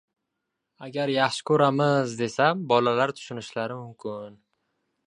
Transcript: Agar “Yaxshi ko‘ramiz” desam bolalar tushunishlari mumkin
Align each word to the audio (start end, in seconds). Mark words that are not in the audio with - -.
Agar 0.87 1.13
“Yaxshi 1.15 1.45
ko‘ramiz” 1.49 2.17
desam 2.23 2.65
bolalar 2.73 3.17
tushunishlari 3.21 3.79
mumkin 3.85 4.43